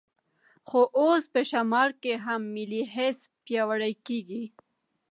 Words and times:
خو 0.67 0.79
اوس 0.99 1.23
په 1.33 1.41
شمال 1.49 1.89
کې 2.01 2.13
هم 2.25 2.41
ملي 2.55 2.83
حس 2.95 3.17
پیاوړی 3.45 3.93
کېږي. 4.07 4.43